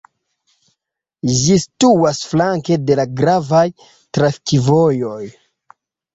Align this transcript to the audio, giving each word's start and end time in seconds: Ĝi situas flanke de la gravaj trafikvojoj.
Ĝi 1.41 1.57
situas 1.63 2.21
flanke 2.31 2.79
de 2.87 2.97
la 3.01 3.07
gravaj 3.21 3.61
trafikvojoj. 4.19 5.21